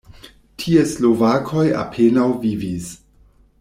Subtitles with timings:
[0.63, 2.93] Tie slovakoj apenaŭ vivis.